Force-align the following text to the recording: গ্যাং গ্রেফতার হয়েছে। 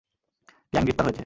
গ্যাং 0.73 0.83
গ্রেফতার 0.83 1.05
হয়েছে। 1.05 1.19